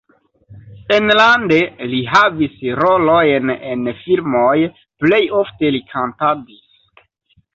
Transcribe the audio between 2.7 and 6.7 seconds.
rolojn en filmoj, plej ofte li kantadis.